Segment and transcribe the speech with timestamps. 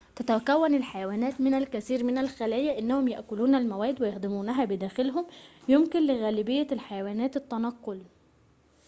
[0.15, 5.25] تتكون الحيوانات من الكثير من الخلايا إنهم يأكلون المواد ويهضمونها بداخلهم
[5.69, 8.01] يمكن لغالبية الحيوانات التنقل